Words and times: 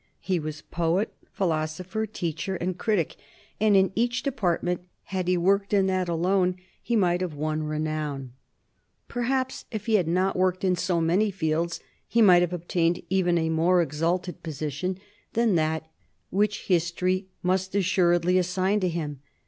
He 0.19 0.39
was 0.39 0.63
poet, 0.63 1.13
philosopher, 1.31 2.07
teacher, 2.07 2.55
and 2.55 2.75
critic, 2.75 3.17
and 3.59 3.77
in 3.77 3.91
each 3.93 4.23
department, 4.23 4.81
had 5.03 5.27
he 5.27 5.37
worked 5.37 5.73
in 5.75 5.85
that 5.85 6.09
alone, 6.09 6.55
he 6.81 6.95
must 6.95 7.21
have 7.21 7.35
won 7.35 7.61
renown. 7.61 8.33
Perhaps 9.07 9.65
if 9.69 9.85
he 9.85 9.97
had 9.97 10.07
not 10.07 10.35
worked 10.35 10.63
in 10.63 10.75
so 10.75 11.01
many 11.01 11.29
fields 11.29 11.81
he 12.07 12.19
might 12.19 12.41
have 12.41 12.51
obtained 12.51 13.03
even 13.11 13.37
a 13.37 13.49
more 13.49 13.79
exalted 13.79 14.41
position 14.41 14.97
than 15.33 15.53
that 15.53 15.85
which 16.31 16.65
history 16.65 17.27
must 17.43 17.75
assuredly 17.75 18.39
assign 18.39 18.79
to 18.79 18.89
him. 18.89 19.19